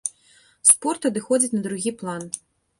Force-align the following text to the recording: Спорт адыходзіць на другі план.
Спорт 0.69 1.05
адыходзіць 1.11 1.53
на 1.59 1.63
другі 1.69 1.97
план. 2.03 2.29